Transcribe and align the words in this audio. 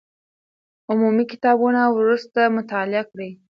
عمومي 0.89 1.25
کتابونه 1.31 1.81
وروسته 1.95 2.39
مطالعه 2.57 3.03
کړئ. 3.11 3.31